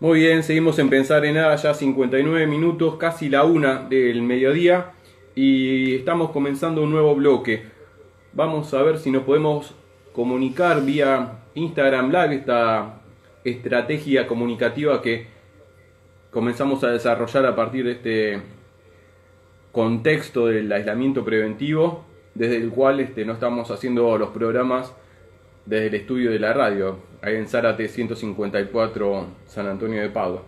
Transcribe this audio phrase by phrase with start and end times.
[0.00, 4.92] Muy bien, seguimos en Pensar en Nada, ya 59 minutos, casi la una del mediodía
[5.34, 7.64] y estamos comenzando un nuevo bloque.
[8.32, 9.74] Vamos a ver si nos podemos
[10.12, 13.00] comunicar vía Instagram Live, esta
[13.42, 15.26] estrategia comunicativa que
[16.30, 18.42] comenzamos a desarrollar a partir de este
[19.72, 22.04] contexto del aislamiento preventivo,
[22.34, 24.94] desde el cual este, no estamos haciendo los programas
[25.68, 30.42] desde el estudio de la radio, ahí en Zárate 154 San Antonio de Padua.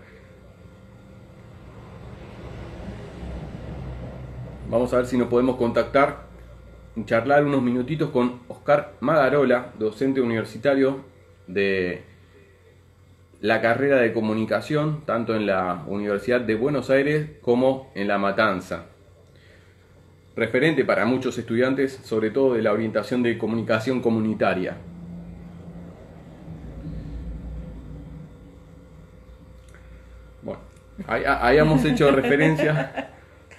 [4.71, 6.23] Vamos a ver si nos podemos contactar
[6.97, 11.05] y charlar unos minutitos con Oscar Magarola, docente universitario
[11.47, 12.03] de
[13.43, 18.87] la carrera de comunicación, tanto en la Universidad de Buenos Aires como en La Matanza.
[20.35, 24.79] Referente para muchos estudiantes, sobre todo de la orientación de comunicación comunitaria.
[31.07, 33.11] Ahí, hemos hecho referencia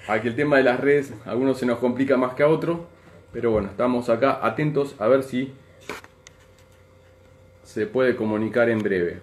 [0.08, 2.48] a que el tema de las redes, a algunos se nos complica más que a
[2.48, 2.80] otros,
[3.32, 5.54] pero bueno, estamos acá atentos a ver si
[7.64, 9.20] se puede comunicar en breve.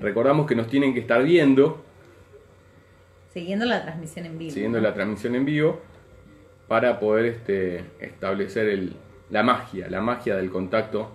[0.00, 1.82] Recordamos que nos tienen que estar viendo.
[3.32, 4.50] Siguiendo la transmisión en vivo.
[4.50, 5.80] Siguiendo la transmisión en vivo
[6.66, 8.90] para poder este, establecer
[9.30, 11.12] la magia, la magia del contacto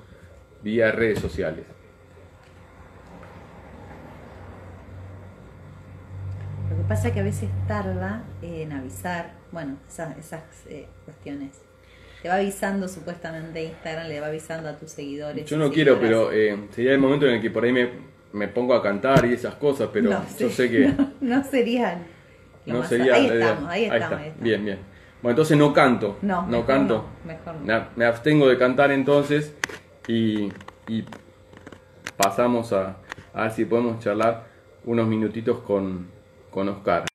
[0.63, 1.66] vía redes sociales.
[6.88, 11.62] Pasa que a veces tarda en avisar, bueno, esas, esas eh, cuestiones.
[12.22, 15.45] Te va avisando supuestamente Instagram, le va avisando a tus seguidores.
[15.45, 17.90] Yo no quiero, pero eh, sería el momento en el que por ahí me,
[18.31, 20.94] me pongo a cantar y esas cosas, pero yo sé que...
[21.22, 22.06] No, serían...
[22.66, 24.80] No sería, ahí, estamos, ahí, estamos, Bien, bien.
[25.22, 26.18] Bueno, entonces no canto.
[26.22, 27.06] No, no canto.
[27.25, 27.88] mejor no.
[27.97, 29.53] Me abstengo de cantar entonces
[30.08, 30.50] y,
[30.88, 31.03] y
[32.16, 32.97] pasamos a,
[33.34, 34.45] a ver si podemos charlar
[34.86, 36.08] unos minutitos con,
[36.54, 37.06] con Oscar.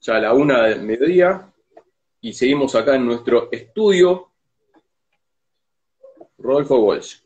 [0.00, 1.52] Ya a la una del mediodía
[2.20, 4.32] y seguimos acá en nuestro estudio.
[6.38, 7.22] Rodolfo Walsh.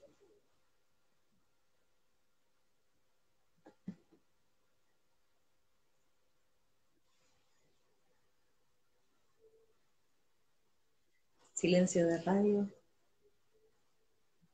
[11.52, 12.68] Silencio de radio.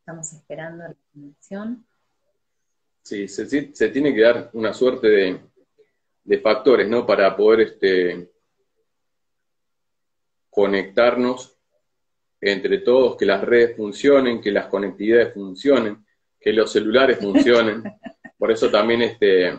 [0.01, 1.87] Estamos esperando la conexión.
[3.07, 5.41] Sí, se, tiene que dar una suerte
[6.25, 7.07] de, factores, ¿no?
[7.07, 8.33] Para poder este,
[10.51, 11.57] conectarnos
[12.41, 16.05] entre todos, que las redes funcionen, que las conectividades funcionen,
[16.41, 17.85] que los celulares funcionen.
[18.39, 19.57] Por eso también este,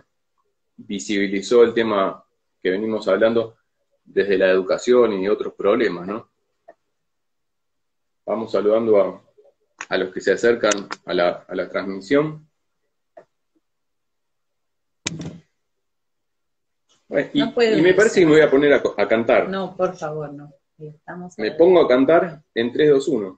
[0.75, 2.21] visibilizó el tema
[2.61, 3.59] que venimos hablando
[4.03, 6.29] desde la educación y otros problemas, ¿no?
[8.25, 9.23] Vamos saludando
[9.87, 12.46] a, los que se acercan a la, a la transmisión.
[17.09, 19.47] Y, me parece que me voy a poner a, cantar.
[19.47, 20.51] No, por favor, no.
[21.37, 23.37] me pongo a cantar en 3, 2, 1.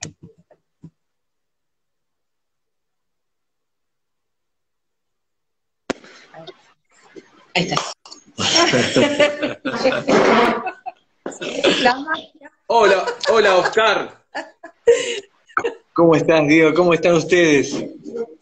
[7.56, 7.76] Ahí está.
[12.68, 14.24] hola, hola Oscar.
[15.94, 16.74] ¿Cómo estás, Diego?
[16.74, 17.86] ¿Cómo están ustedes?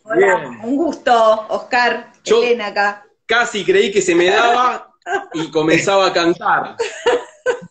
[0.03, 3.03] Hola, un gusto, Oscar, Elena acá.
[3.25, 4.86] Casi creí que se me daba
[5.33, 6.75] y comenzaba a cantar.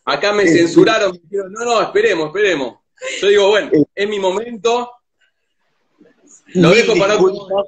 [0.04, 2.76] Acá me censuraron, no, no, esperemos, esperemos.
[3.20, 4.90] Yo digo, bueno, es mi momento.
[6.54, 7.66] Lo dejo para otro.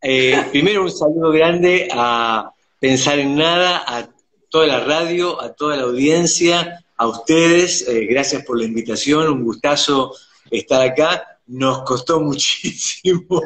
[0.00, 2.50] Eh, primero un saludo grande a
[2.80, 4.08] Pensar en Nada, a
[4.48, 7.86] toda la radio, a toda la audiencia, a ustedes.
[7.88, 10.14] Eh, gracias por la invitación, un gustazo
[10.50, 11.38] estar acá.
[11.46, 13.40] Nos costó muchísimo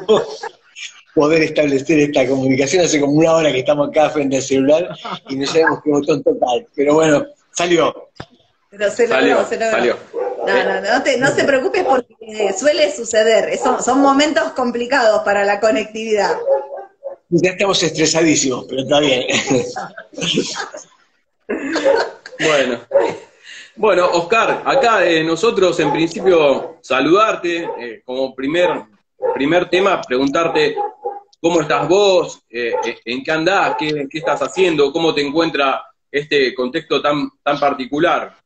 [1.17, 2.85] poder establecer esta comunicación.
[2.85, 4.91] Hace como una hora que estamos acá frente al celular
[5.31, 6.67] y no sabemos qué botón total.
[6.77, 8.11] Pero bueno, salió.
[8.71, 9.99] Pero se logró, se logró.
[10.47, 13.57] No, no, no te, no se preocupes porque suele suceder.
[13.59, 16.37] Son, son momentos complicados para la conectividad.
[17.31, 19.27] Ya estamos estresadísimos, pero está bien.
[22.39, 22.81] bueno.
[23.79, 28.71] Bueno, Oscar, acá eh, nosotros en principio saludarte eh, como primer,
[29.35, 30.77] primer tema, preguntarte
[31.41, 32.41] ¿Cómo estás vos?
[32.51, 33.77] Eh, eh, ¿En qué andás?
[33.79, 34.91] ¿Qué, estás haciendo?
[34.93, 35.81] ¿Cómo te encuentra
[36.11, 38.37] este contexto tan, tan particular?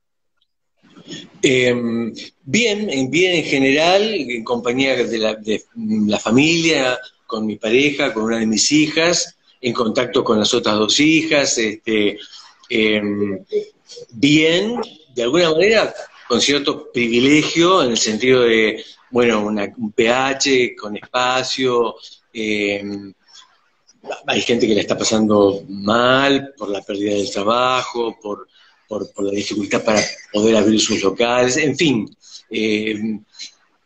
[1.40, 2.12] Em,
[2.43, 8.46] bien, bien en general, en compañía de la, familia, con mi pareja, con una de
[8.46, 12.19] mis hijas, en contacto con las otras dos hijas, este,
[12.69, 13.43] em,
[14.11, 14.81] bien,
[15.14, 15.94] de alguna manera
[16.28, 21.96] con cierto privilegio en el sentido de, bueno, un pH con espacio.
[22.32, 22.82] Eh,
[24.26, 28.46] hay gente que le está pasando mal por la pérdida del trabajo, por,
[29.18, 30.02] la dificultad para
[30.32, 32.16] poder abrir sus locales, en fin,
[32.50, 33.20] eh,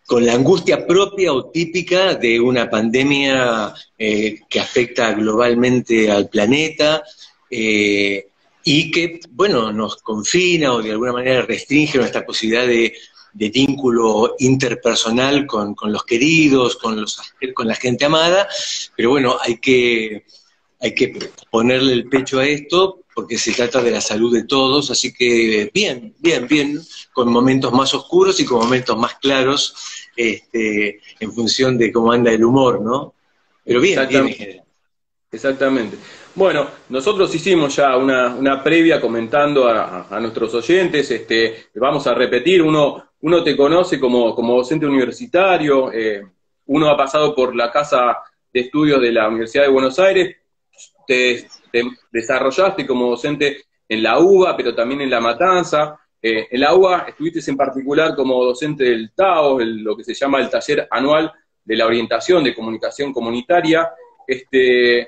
[0.06, 7.02] con la angustia propia o típica de una pandemia eh, que afecta globalmente al planeta
[7.50, 12.94] y que, bueno, nos confina o de alguna manera restringe nuestra posibilidad de,
[13.34, 17.20] vínculo interpersonal con, los queridos, con, los,
[17.54, 18.48] con la gente amada,
[18.96, 20.24] pero bueno, hay que,
[20.80, 24.90] hay que ponerle el pecho a esto porque se trata de la salud de todos,
[24.90, 26.80] así que bien, bien, bien,
[27.12, 29.74] con momentos más oscuros y con momentos más claros,
[30.16, 33.14] este, en función de cómo anda el humor, ¿no?
[33.64, 34.64] Pero bien, bien en general.
[35.30, 35.96] Exactamente.
[36.36, 43.12] Bueno, nosotros hicimos ya una, previa comentando a, nuestros oyentes, este, vamos a repetir, uno,
[43.24, 46.22] uno te conoce como, como docente universitario, eh,
[46.66, 48.18] uno ha pasado por la Casa
[48.52, 50.36] de Estudios de la Universidad de Buenos Aires,
[51.06, 51.48] te,
[52.12, 55.98] desarrollaste como docente en la UBA, pero también en La Matanza.
[56.20, 60.40] Eh, en la UBA estuviste en particular como docente del TAO, lo que se llama
[60.40, 61.32] el taller anual
[61.64, 63.90] de la orientación de comunicación comunitaria.
[64.26, 65.00] Este,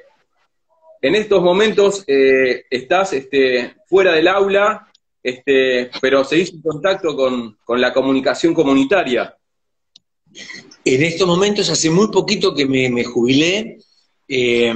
[1.02, 4.85] en estos momentos eh, estás este, fuera del aula,
[5.26, 9.36] este, pero seguís en contacto con, la comunicación comunitaria.
[10.84, 13.78] En estos momentos, hace muy poquito que me, jubilé,
[14.28, 14.72] eh,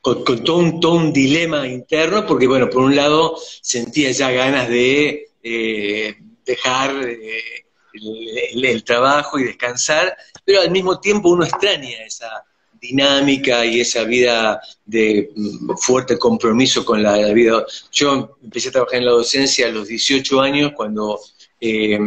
[0.00, 6.16] con, todo, un, dilema interno, porque, bueno, por un lado sentía ya ganas de eh,
[6.44, 12.44] dejar eh, el, trabajo y descansar, pero al mismo tiempo uno extraña esa
[12.88, 17.64] dinámica y esa vida de mm, fuerte compromiso con la, vida.
[17.92, 21.20] Yo empecé a trabajar en la docencia a los 18 años, cuando
[21.60, 21.98] eh,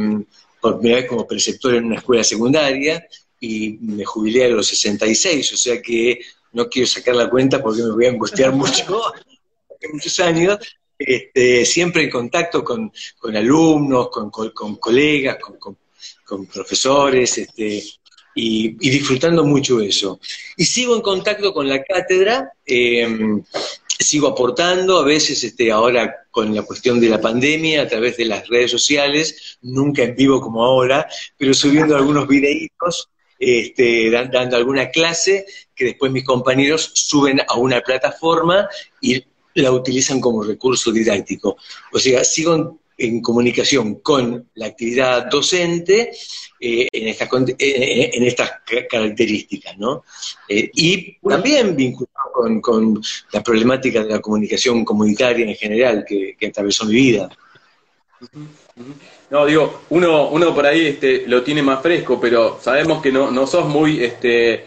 [0.61, 3.05] por primera vez como preceptor en una escuela secundaria,
[3.39, 6.19] y me jubilé a los 66, o sea que
[6.51, 9.01] no quiero sacar la cuenta porque me voy a angustiar mucho,
[9.91, 10.57] muchos años,
[10.97, 12.91] este, siempre en contacto con,
[13.33, 15.77] alumnos, con, colegas, con,
[16.47, 17.83] profesores, este,
[18.35, 20.19] y, disfrutando mucho eso.
[20.57, 23.43] Y sigo en contacto con la cátedra, em,
[23.99, 28.25] sigo aportando, a veces este, ahora con la cuestión de la pandemia, a través de
[28.25, 33.09] las redes sociales, nunca en vivo como ahora, pero subiendo algunos videitos
[33.39, 38.67] este, dando alguna clase que después mis compañeros suben a una plataforma
[38.99, 39.23] y
[39.55, 41.57] la utilizan como recurso didáctico.
[41.93, 46.11] O sea, sigo en, comunicación con la actividad docente
[46.59, 48.51] eh, en, estas
[48.89, 50.03] características, ¿no?
[50.47, 53.01] Eh, y también vinculado con,
[53.31, 57.29] la problemática de la comunicación comunitaria en general que, que atravesó mi vida.
[59.29, 63.31] No, digo, uno, uno por ahí este, lo tiene más fresco, pero sabemos que no,
[63.31, 64.65] no sos muy este,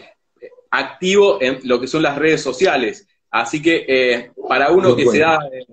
[0.71, 3.07] activo en lo que son las redes sociales.
[3.29, 5.65] Así que eh, para uno que se da eh,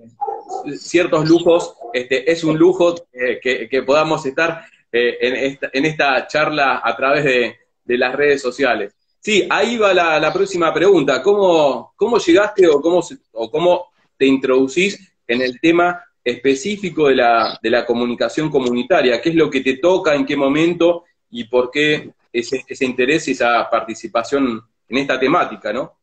[0.77, 6.81] ciertos lujos, este, es un lujo eh, que, podamos estar en, esta, en esta charla
[6.83, 7.57] a través de,
[7.97, 8.93] las redes sociales.
[9.19, 11.21] Sí, ahí va la, próxima pregunta.
[11.21, 13.01] ¿Cómo, ¿Cómo llegaste o cómo,
[13.33, 19.29] o cómo te introducís en el tema específico de la, de la comunicación comunitaria, qué
[19.29, 23.31] es lo que te toca, en qué momento y por qué ese, ese interés y
[23.31, 25.97] esa participación en esta temática, ¿no?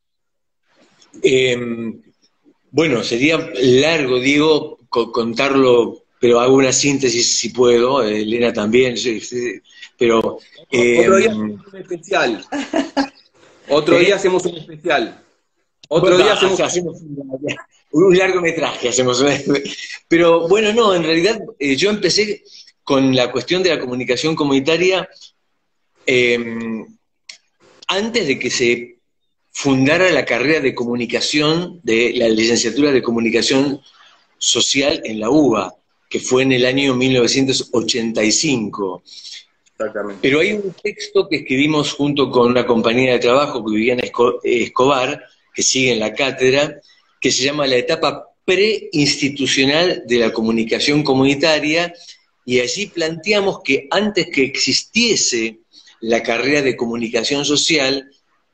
[1.22, 2.02] Em,
[2.70, 8.94] bueno, sería largo, digo, contarlo, pero hago una síntesis si puedo, Elena también,
[9.96, 10.38] pero...
[10.70, 12.46] Otro día em, hacemos un especial.
[13.68, 15.24] Otro día hacemos un especial.
[15.88, 17.02] Otro día hacemos,
[17.92, 19.24] un largometraje, hacemos.
[20.06, 22.44] Pero bueno, no, en realidad eh, yo empecé
[22.84, 25.08] con la cuestión de la comunicación comunitaria
[27.86, 28.97] antes de que se
[29.58, 33.80] fundara la carrera de comunicación, de la licenciatura de comunicación
[34.38, 35.74] social en la UBA,
[36.08, 39.02] que fue en el año 1985.
[40.22, 44.02] Pero hay un texto que escribimos junto con una compañía de trabajo que vivía en
[44.44, 46.80] Escobar, que sigue en la cátedra,
[47.20, 51.92] que se llama la etapa preinstitucional de la comunicación comunitaria,
[52.44, 55.58] y allí planteamos que antes que existiese
[56.00, 58.08] la carrera de comunicación social,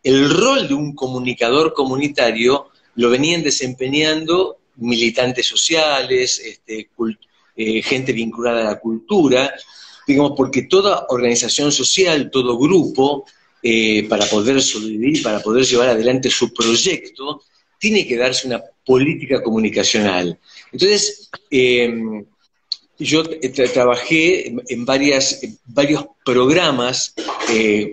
[0.04, 6.88] el rol de un comunicador comunitario lo venían desempeñando militantes sociales, este,
[7.56, 9.52] eh, gente vinculada a la cultura,
[10.06, 13.24] digamos, porque toda organización social, todo grupo,
[13.62, 17.42] eh, para poder sobrevivir, para poder llevar adelante su proyecto,
[17.78, 20.38] tiene que darse una política comunicacional.
[20.70, 22.24] Entonces, eh,
[22.98, 23.24] yo
[23.72, 27.14] trabajé en, varias, varios programas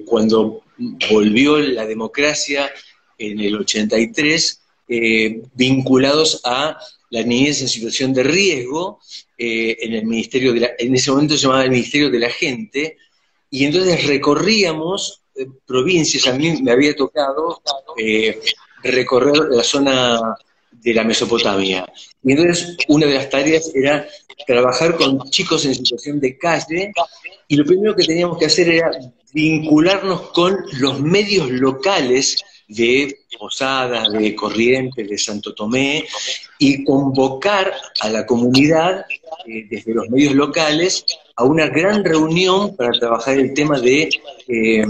[0.05, 0.61] cuando
[1.09, 2.71] volvió la democracia
[3.17, 6.77] en el 83, eh, vinculados a
[7.09, 8.99] la niñez en situación de riesgo
[9.37, 12.97] eh, en el Ministerio de en ese momento se llamaba el Ministerio de la Gente,
[13.49, 15.21] y entonces recorríamos
[15.65, 17.61] provincias, a mí me había tocado
[18.83, 20.35] recorrer la zona
[20.81, 21.85] de la Mesopotamia.
[22.23, 24.07] Y entonces una de las tareas era
[24.45, 26.91] trabajar con chicos en situación de calle
[27.47, 28.91] y lo primero que teníamos que hacer era
[29.33, 36.05] vincularnos con los medios locales de Posada, de Corrientes, de Santo Tomé,
[36.57, 39.05] y convocar a la comunidad
[39.45, 41.03] eh, desde los medios locales
[41.35, 44.09] a una gran reunión para trabajar el tema de
[44.47, 44.85] eh,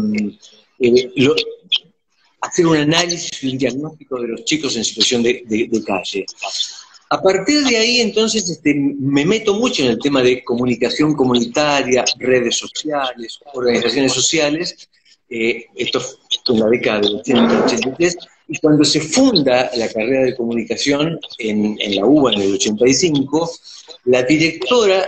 [0.79, 1.12] eh,
[2.41, 6.25] hacer un análisis y un diagnóstico de los chicos en situación de, calle.
[7.10, 12.05] A partir de ahí, entonces, este, me meto mucho en el tema de comunicación comunitaria,
[12.17, 14.89] redes sociales, organizaciones sociales.
[15.29, 18.17] Eh, esto fue en la década del 83.
[18.48, 23.51] Y cuando se funda la carrera de comunicación en, en la UBA en el 85,
[24.05, 25.07] la directora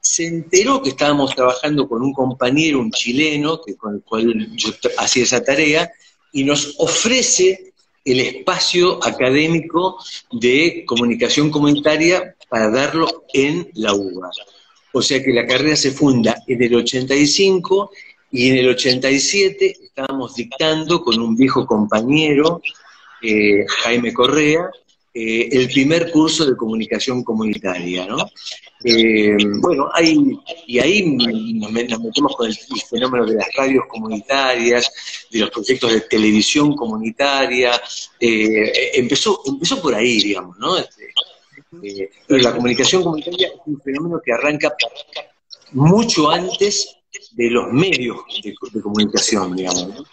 [0.00, 4.70] se enteró que estábamos trabajando con un compañero, un chileno, que, con el cual yo
[4.98, 5.90] hacía esa tarea,
[6.32, 7.72] y nos ofrece
[8.04, 9.98] el espacio académico
[10.30, 14.30] de comunicación comunitaria para darlo en la UBA.
[14.92, 17.90] O sea que la carrera se funda en el 85
[18.30, 22.62] y en el 87 estábamos dictando con un viejo compañero,
[23.22, 24.70] eh, Jaime Correa,
[25.18, 28.18] eh, el primer curso de comunicación comunitaria, ¿no?
[28.84, 30.14] Eh, bueno, hay,
[30.66, 32.54] y ahí nos, metemos con el,
[32.90, 37.80] fenómeno de las radios comunitarias, de los proyectos de televisión comunitaria,
[38.20, 40.76] eh, empezó, empezó por ahí, digamos, ¿no?
[40.76, 44.76] Este, pero la comunicación comunitaria es un fenómeno que arranca
[45.72, 46.94] mucho antes
[47.30, 49.88] de los medios de, comunicación, digamos.
[49.88, 50.04] ¿no?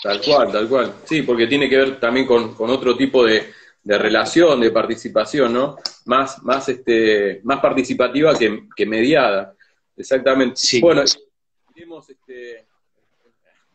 [0.00, 0.94] Tal cual, tal cual.
[1.04, 5.76] Sí, porque tiene que ver también con otro tipo de, de relación, de participación, ¿no?
[6.06, 9.54] Más, más, este, más participativa que, mediada.
[9.96, 10.60] Exactamente.
[10.80, 12.66] Bueno, este,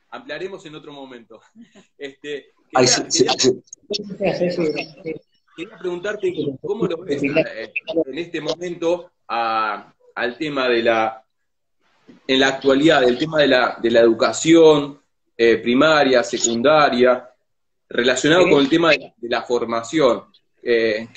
[0.09, 1.41] ampliaremos en otro momento.
[1.97, 2.53] Este,
[5.55, 7.73] quería, preguntarte cómo lo ves eh,
[8.05, 11.23] en este momento al tema de la,
[12.27, 14.99] en la actualidad, el tema de la, de la educación
[15.37, 17.32] eh, primaria, secundaria,
[17.93, 20.23] relacionado con el tema de, la formación,
[20.61, 21.07] eh,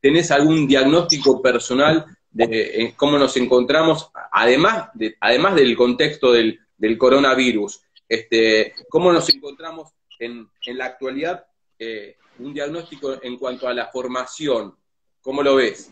[0.00, 6.58] ¿tenés algún diagnóstico personal de cómo nos encontramos, además, de, además del contexto del,
[6.96, 7.80] coronavirus?
[8.08, 11.44] Este, ¿Cómo nos encontramos en, la actualidad?
[11.78, 14.74] Eh, un diagnóstico en cuanto a la formación,
[15.20, 15.90] ¿cómo lo ves?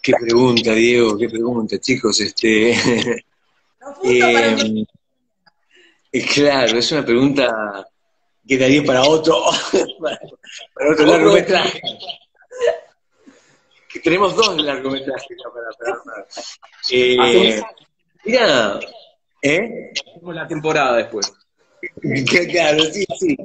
[0.00, 2.20] Qué pregunta, Diego, qué pregunta, chicos.
[2.20, 2.74] Este,
[6.34, 7.86] Claro, es una pregunta
[8.46, 9.42] que daría para otro,
[10.00, 10.20] para,
[10.92, 11.80] otro largometraje.
[14.02, 16.26] tenemos dos largometrajes para, para,
[16.90, 17.62] eh,
[18.24, 18.80] Mira,
[19.42, 19.92] ¿eh?
[20.04, 21.32] Tenemos la temporada después.
[22.50, 23.36] Claro, sí, sí.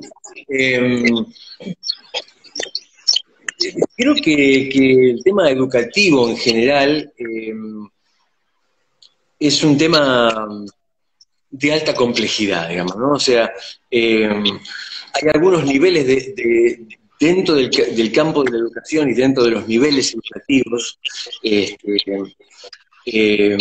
[0.47, 1.25] Em,
[3.95, 7.89] creo que, que, el tema educativo en general em,
[9.39, 10.67] es un tema
[11.51, 13.11] de alta complejidad, digamos, ¿no?
[13.13, 13.51] O sea,
[13.89, 16.85] eh, hay algunos niveles de,
[17.19, 20.99] dentro del, campo de la educación y dentro de los niveles educativos,
[21.43, 21.97] este,
[23.05, 23.57] eh,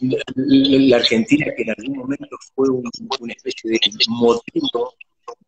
[0.00, 4.94] la Argentina, que en algún momento fue una especie de modelo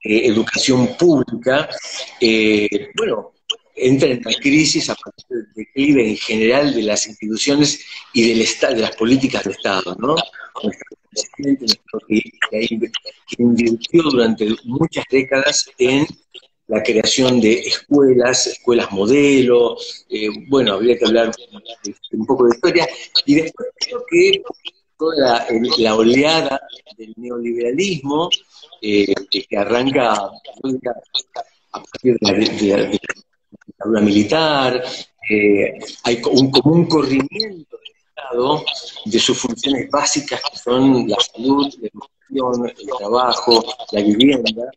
[0.02, 1.68] de educación pública,
[2.20, 3.32] eh, bueno,
[3.74, 7.80] entra en una crisis a partir del declive en general de las instituciones
[8.12, 10.16] y del de las políticas de Estado, ¿no?
[12.08, 12.66] que,
[13.38, 16.06] invirtió durante muchas décadas en
[16.66, 19.76] la creación de escuelas, escuelas modelo,
[20.08, 21.30] eh, bueno, habría que hablar
[22.12, 22.88] un poco de historia,
[23.26, 24.42] y después creo que
[24.98, 25.46] toda
[25.78, 26.60] la, oleada
[26.96, 28.30] del neoliberalismo,
[28.80, 32.90] eh, que arranca a partir de la,
[33.84, 34.84] dictadura militar,
[35.30, 37.78] eh, hay un, como un corrimiento
[39.04, 44.70] de sus funciones básicas que son la salud, la educación, el trabajo, la vivienda,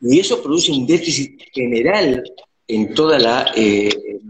[0.00, 2.24] y eso produce un déficit general
[2.66, 4.20] en toda la, eh,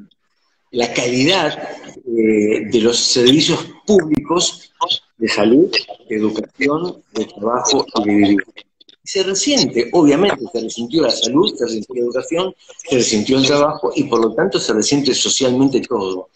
[0.72, 1.58] la calidad
[2.06, 4.70] eh, de los servicios públicos
[5.16, 5.70] de salud,
[6.08, 8.44] de educación, de trabajo y de vivienda.
[9.08, 12.54] Se resiente, obviamente, se resintió la salud, se resintió la educación,
[12.86, 16.28] se resintió el trabajo y por lo tanto se resiente socialmente todo.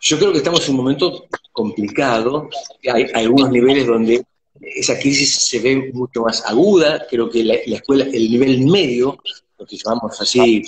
[0.00, 2.48] yo creo que estamos en un momento complicado,
[2.90, 4.24] hay, algunos niveles donde
[4.58, 9.18] esa crisis se ve mucho más aguda, creo que la, escuela, el nivel medio,
[9.58, 10.62] lo que llamamos así,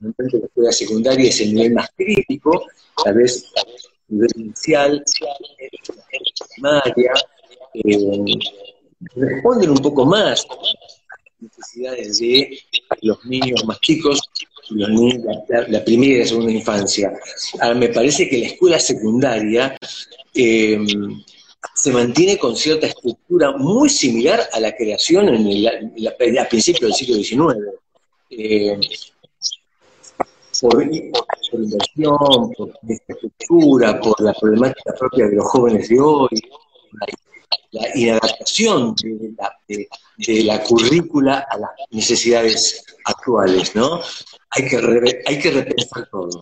[0.00, 0.10] la
[0.46, 2.66] escuela secundaria es el nivel más crítico,
[3.04, 3.52] tal vez
[4.08, 5.04] el nivel inicial,
[6.56, 7.12] primaria,
[7.72, 8.34] eh,
[9.14, 12.58] responden un poco más a las necesidades de
[13.02, 14.20] los niños más chicos,
[14.70, 15.24] los niños,
[15.68, 17.12] la, primera y la segunda infancia.
[17.60, 19.76] Ahora, me parece que la escuela secundaria
[20.34, 20.78] eh,
[21.74, 26.94] se mantiene con cierta estructura muy similar a la creación en el, a principios del
[26.94, 27.58] siglo XIX.
[28.30, 28.78] Eh,
[30.60, 36.28] por, inversión, por estructura, por la problemática propia de los jóvenes de hoy,
[36.92, 37.06] la
[37.94, 44.00] inadaptación de la, de, la, currícula a las necesidades actuales, ¿no?
[44.50, 46.40] Hay que, hay que repensar todo.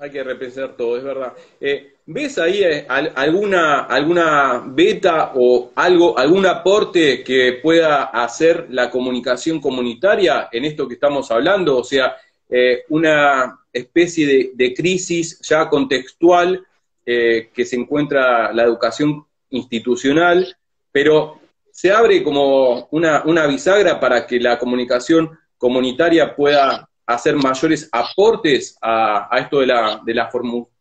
[0.00, 1.32] Hay que repensar todo, es verdad.
[1.60, 8.90] Eh, ¿Ves ahí eh, alguna, alguna beta o algo, algún aporte que pueda hacer la
[8.90, 11.78] comunicación comunitaria en esto que estamos hablando?
[11.78, 12.16] O sea,
[12.48, 16.64] eh, una especie de, crisis ya contextual
[17.04, 20.57] que se encuentra la educación institucional
[20.98, 21.40] pero
[21.70, 28.76] se abre como una, una bisagra para que la comunicación comunitaria pueda hacer mayores aportes
[28.82, 30.28] a, esto de la, de la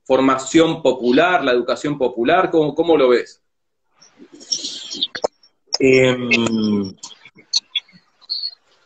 [0.04, 2.50] formación popular, la educación popular?
[2.50, 3.44] ¿Cómo, cómo lo ves?
[5.80, 6.96] Em,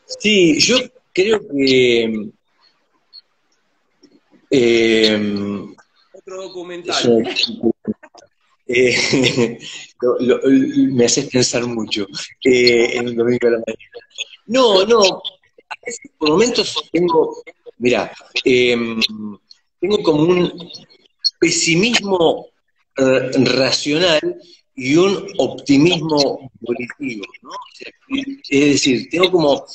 [0.05, 0.79] sí, yo
[1.13, 2.29] creo que...
[4.49, 5.75] Em,
[6.11, 7.23] Otro documental.
[8.73, 9.59] Eh,
[10.93, 12.07] me haces pensar mucho
[12.43, 13.99] eh, en un domingo de la mañana.
[14.47, 15.21] No, no,
[16.17, 17.43] por momentos tengo,
[17.77, 18.11] mira,
[18.45, 18.99] em,
[19.79, 20.71] tengo como un
[21.39, 22.47] pesimismo
[22.97, 24.37] eh, racional
[24.75, 27.51] y un optimismo volitivo, ¿no?
[28.49, 29.65] es decir, tengo como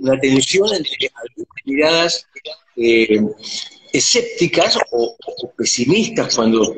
[0.00, 2.26] una tensión entre algunas miradas
[3.92, 5.16] escépticas o,
[5.56, 6.74] pesimistas cuando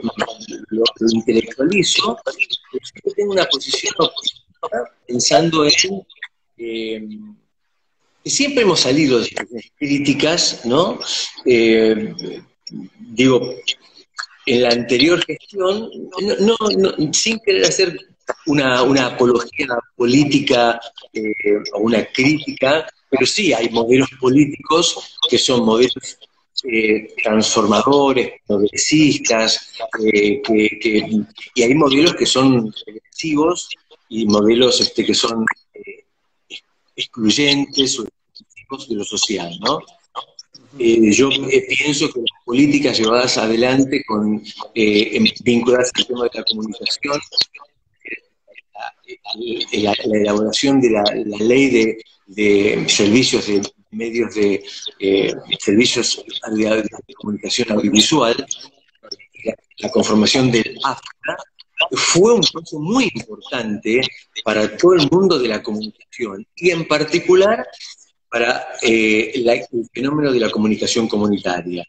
[0.68, 2.18] lo, intelectualizo,
[3.04, 3.94] yo tengo una posición
[5.06, 5.72] pensando en
[6.58, 7.08] eh,
[8.22, 9.30] que siempre hemos salido de
[9.78, 10.98] críticas, ¿no?
[11.46, 12.14] Eh,
[12.98, 13.54] digo,
[14.46, 15.90] en la anterior gestión,
[16.40, 16.56] no,
[17.12, 17.98] sin querer hacer
[18.46, 20.80] una, apología política
[21.12, 21.32] eh,
[21.72, 26.18] o una crítica, pero sí hay modelos políticos que son modelos
[26.64, 29.72] eh, transformadores, progresistas,
[30.12, 30.42] eh,
[31.54, 33.70] y hay modelos que son regresivos
[34.10, 36.04] y modelos este, que son eh,
[36.94, 39.80] excluyentes o exclusivos de lo social, ¿no?
[40.78, 41.30] yo
[41.68, 44.40] pienso que las políticas llevadas adelante con
[45.42, 47.20] vinculadas al tema de la comunicación,
[49.72, 51.02] la, elaboración de la,
[51.40, 51.96] ley
[52.28, 54.64] de servicios de medios de
[54.98, 58.46] eh, servicios de, comunicación audiovisual,
[59.78, 61.36] la, conformación del AFCA,
[61.92, 64.02] fue un paso muy importante
[64.44, 67.66] para todo el mundo de la comunicación y en particular
[68.30, 71.84] para eh, el fenómeno de la comunicación comunitaria.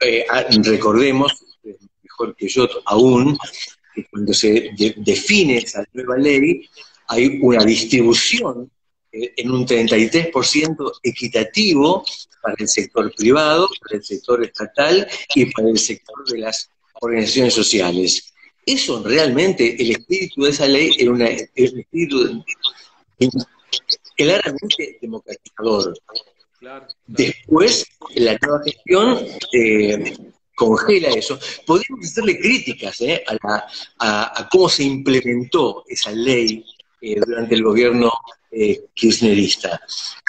[0.00, 1.44] Eh, ah, recordemos,
[2.02, 3.36] mejor que yo aún,
[3.94, 6.68] que cuando se define esa nueva ley,
[7.08, 8.70] hay una distribución
[9.14, 12.04] en un 33% equitativo
[12.42, 16.68] para el sector privado, para el sector estatal y para el sector de las
[17.00, 18.32] organizaciones sociales.
[18.66, 22.44] Eso realmente, el espíritu de esa ley era un espíritu
[24.16, 25.94] claramente democratizador.
[27.06, 30.16] Después, la nueva gestión eh,
[30.54, 31.38] congela eso.
[31.66, 33.22] Podríamos hacerle críticas eh,
[33.98, 36.64] a, cómo se implementó esa ley
[37.26, 38.10] durante el gobierno
[38.54, 39.80] eh, kirchnerista.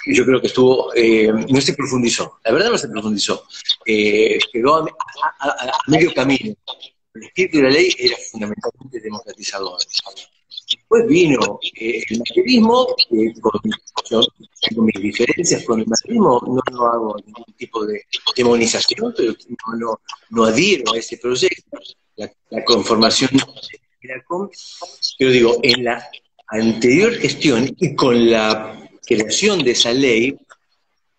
[0.06, 3.44] Yo creo que estuvo, eh, no se profundizó, la verdad no se profundizó,
[3.84, 4.86] eh, quedó a,
[5.88, 6.54] medio camino.
[7.14, 9.78] El espíritu de la ley era fundamentalmente democratizador.
[10.68, 12.86] Después vino eh, el materialismo,
[13.40, 13.60] con,
[14.10, 14.20] yo
[14.60, 18.04] tengo mis diferencias con el materialismo, no, no hago ningún tipo de
[18.36, 19.32] demonización, pero
[19.78, 21.78] no, no, adhiero a ese proyecto,
[22.16, 24.24] la, la conformación de la
[25.18, 26.08] pero digo, en la
[26.48, 30.36] anterior gestión y con la creación de esa ley,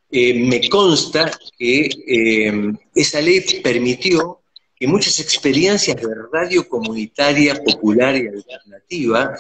[0.10, 4.40] eh, me consta que eh, esa ley permitió
[4.80, 9.36] que muchas experiencias de radio comunitaria, popular y alternativa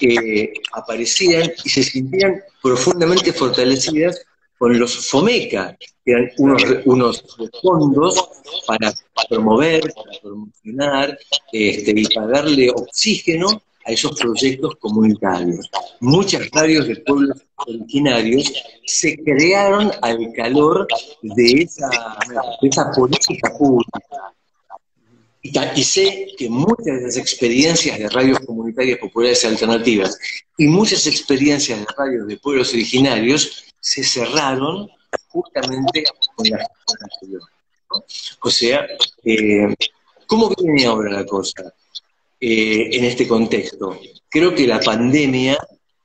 [0.00, 4.20] eh, aparecieran y se sintieran profundamente fortalecidas
[4.58, 7.24] con los FOMECA, que eran unos, unos
[7.62, 8.28] fondos
[8.66, 8.92] para
[9.28, 11.18] promover, para promocionar
[11.52, 15.70] este, y para darle oxígeno a esos proyectos comunitarios.
[16.00, 18.52] Muchas radios de pueblos originarios
[18.86, 20.86] se crearon al calor
[21.22, 21.90] de esa,
[22.62, 24.00] esa política pública.
[25.44, 30.16] Y, sé que muchas de las experiencias de radios comunitarias populares alternativas
[30.56, 34.88] y muchas experiencias de radios de pueblos originarios se cerraron
[35.28, 36.04] justamente
[36.36, 36.64] con la
[37.00, 37.42] anterior.
[38.40, 38.86] O sea,
[39.24, 39.74] eh,
[40.28, 41.74] ¿cómo viene ahora la cosa
[42.42, 44.00] eh, en este contexto?
[44.28, 45.56] Creo que la pandemia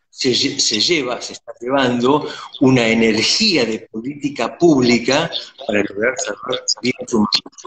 [0.09, 2.27] se, lleva, se está llevando
[2.61, 5.31] una energía de política pública
[5.65, 7.11] para lograr salvar vidas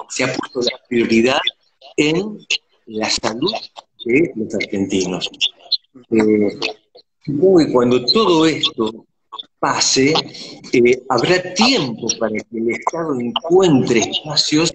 [0.08, 1.40] Se ha puesto la prioridad
[1.96, 2.38] en
[2.86, 3.52] la salud
[4.04, 5.30] de los argentinos.
[6.10, 6.58] Eh,
[7.72, 9.06] cuando todo esto
[9.60, 10.14] pase,
[10.72, 14.72] eh, habrá tiempo para que el Estado encuentre espacios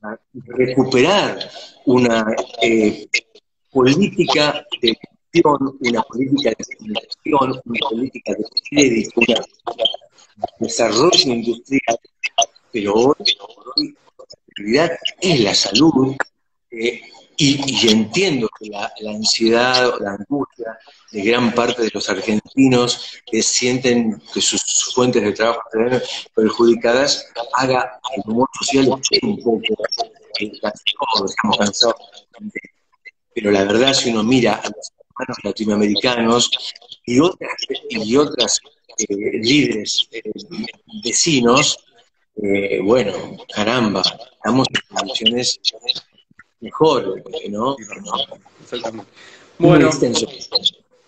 [0.00, 0.20] para
[0.56, 1.50] recuperar
[1.86, 3.06] una eh,
[3.78, 9.20] política de gestión, una política de comunicación, una política de crédito,
[10.58, 11.98] desarrollo industrial,
[12.72, 13.14] pero hoy,
[13.76, 16.16] hoy la prioridad es la salud,
[16.70, 17.00] eh,
[17.40, 20.76] y, entiendo que la, ansiedad o la angustia
[21.12, 26.02] de gran parte de los argentinos que sienten que sus fuentes de trabajo están
[26.34, 28.88] perjudicadas haga el humor social
[29.22, 29.60] un poco
[30.40, 31.94] eh, estamos cansados.
[33.40, 36.50] Pero la verdad, si uno mira a los hermanos latinoamericanos
[37.04, 37.52] y otras,
[37.88, 38.60] y otras
[38.98, 40.08] eh, líderes
[41.04, 41.78] vecinos,
[42.82, 45.60] bueno, caramba, estamos en condiciones
[46.60, 47.76] mejor, ¿no?
[48.62, 49.10] Exactamente.
[49.58, 49.90] Bueno,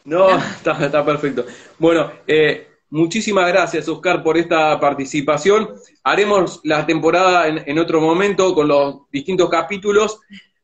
[0.04, 1.46] no, está, perfecto.
[1.78, 5.74] Bueno, eh, muchísimas gracias, Oscar, por esta participación.
[6.02, 10.18] Haremos la temporada en, otro momento con los distintos capítulos.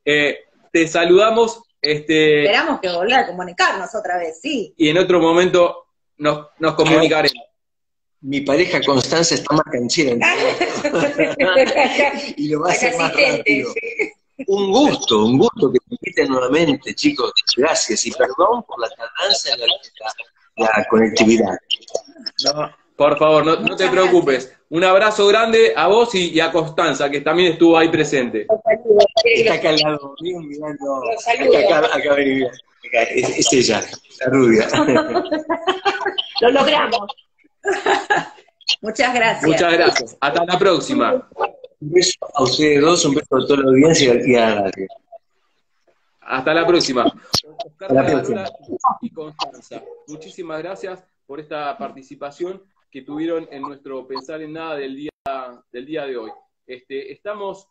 [0.04, 0.38] Eh,
[0.76, 1.62] te saludamos.
[1.80, 4.74] Este, Esperamos que volver a comunicarnos otra vez, sí.
[4.76, 5.86] Y en otro momento
[6.18, 7.46] nos, nos comunicaremos.
[8.20, 10.14] Mi pareja Constanza está más canchera.
[12.36, 13.72] y lo va a hacer más rápido.
[14.48, 17.32] Un gusto, un gusto que me inviten nuevamente, chicos.
[17.56, 19.60] Gracias y perdón por la tardanza en
[20.56, 21.56] la, conectividad.
[22.96, 24.52] por favor, no, te preocupes.
[24.68, 28.46] Un abrazo grande a vos y, a Constanza, que también estuvo ahí presente.
[29.24, 31.02] Está acá al lado mío mirando.
[31.66, 33.82] Acá, acá, acá, es, es ella,
[34.20, 34.68] la rubia.
[36.40, 37.06] Lo logramos.
[38.82, 39.46] Muchas gracias.
[39.46, 40.16] Muchas gracias.
[40.20, 41.28] Hasta la próxima.
[41.80, 44.88] Un beso a ustedes dos, un beso a toda la audiencia y a la radio.
[46.20, 47.04] Hasta la próxima.
[47.64, 48.44] Oscar la próxima.
[49.00, 54.96] y Constanza, muchísimas gracias por esta participación que tuvieron en nuestro Pensar en Nada del
[54.96, 55.10] día,
[55.72, 56.30] del día de hoy.
[56.66, 57.68] Este, estamos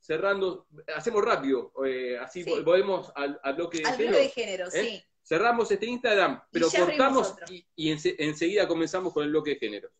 [0.00, 4.16] cerrando, hacemos rápido, eh, así volvemos al, bloque de género.
[4.16, 4.70] de género, ¿eh?
[4.70, 5.04] sí.
[5.22, 9.90] Cerramos este Instagram, pero cortamos y, y enseguida comenzamos con el bloque de género.